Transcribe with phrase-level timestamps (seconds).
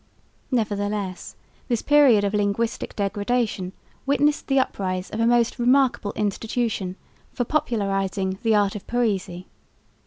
[0.49, 1.35] Nevertheless
[1.67, 3.71] this period of linguistic degradation
[4.07, 6.95] witnessed the uprise of a most remarkable institution
[7.33, 9.45] for popularising "the Art of Poesy."